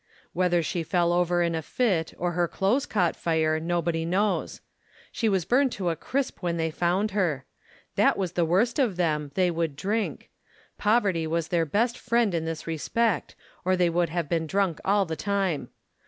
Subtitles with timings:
[0.33, 4.59] Whether she fell over in a fit or her clothes caught fire, nobody knows.
[5.11, 7.45] She 84 THE KALLIKAK FAMILY was burned to a crisp when they found her.
[7.97, 10.31] That was the worst of them, they would drink.
[10.79, 15.05] Poverty was their best friend in this respect, or they would have been drunk all
[15.05, 15.69] the time.